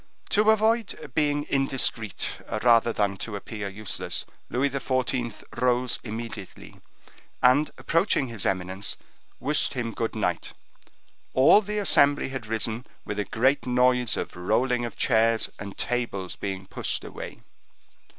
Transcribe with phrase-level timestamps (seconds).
[0.31, 2.27] To avoid being indiscreet,
[2.63, 5.43] rather than to appear useless, Louis XIV.
[5.61, 6.81] rose immediately,
[7.43, 8.97] and approaching his eminence,
[9.39, 10.53] wished him good night.
[11.35, 16.35] All the assembly had risen with a great noise of rolling of chairs and tables
[16.35, 17.41] being pushed away.